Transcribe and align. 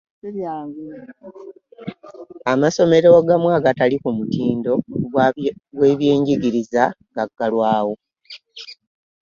Amasomero 2.51 3.07
agamu 3.19 3.47
agatali 3.57 3.95
ku 4.03 4.09
mutindo 4.17 4.71
gwe 5.75 5.91
byenjigiriza 5.99 6.83
gagalwawo. 7.15 7.95